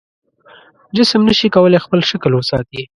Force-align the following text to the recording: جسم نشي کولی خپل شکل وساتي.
جسم 0.97 1.21
نشي 1.29 1.47
کولی 1.55 1.79
خپل 1.85 1.99
شکل 2.11 2.31
وساتي. 2.35 2.81